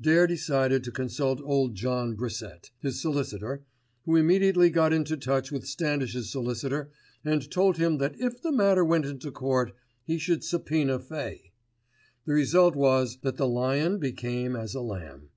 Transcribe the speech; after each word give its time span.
Dare 0.00 0.26
decided 0.26 0.82
to 0.84 0.90
consult 0.90 1.42
old 1.42 1.74
John 1.74 2.16
Brissett, 2.16 2.70
his 2.78 3.02
solicitor, 3.02 3.64
who 4.06 4.16
immediately 4.16 4.70
got 4.70 4.94
into 4.94 5.14
touch 5.14 5.52
with 5.52 5.66
Standish's 5.66 6.30
solicitor 6.32 6.90
and 7.22 7.50
told 7.50 7.76
him 7.76 7.98
that 7.98 8.18
if 8.18 8.40
the 8.40 8.50
matter 8.50 8.82
went 8.82 9.04
into 9.04 9.30
court 9.30 9.74
he 10.06 10.16
should 10.16 10.40
supoena 10.40 10.98
Fay. 11.02 11.52
The 12.24 12.32
result 12.32 12.74
was 12.74 13.18
that 13.20 13.36
the 13.36 13.46
lion 13.46 13.98
became 13.98 14.56
as 14.56 14.74
a 14.74 14.80
lamb. 14.80 15.28